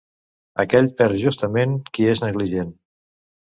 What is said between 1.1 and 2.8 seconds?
justament, qui és negligent.